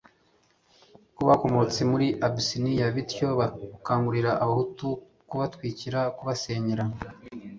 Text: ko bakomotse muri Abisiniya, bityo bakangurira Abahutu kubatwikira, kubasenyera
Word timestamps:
ko 1.15 1.21
bakomotse 1.29 1.79
muri 1.91 2.07
Abisiniya, 2.27 2.85
bityo 2.95 3.27
bakangurira 3.39 4.31
Abahutu 4.43 4.87
kubatwikira, 5.29 5.99
kubasenyera 6.17 6.83